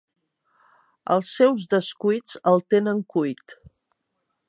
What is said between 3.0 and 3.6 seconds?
cuit.